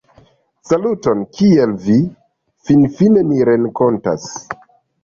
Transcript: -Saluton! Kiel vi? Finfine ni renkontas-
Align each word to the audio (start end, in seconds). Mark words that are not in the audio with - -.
-Saluton! 0.69 1.21
Kiel 1.35 1.75
vi? 1.85 1.99
Finfine 2.71 3.27
ni 3.35 3.47
renkontas- 3.53 4.31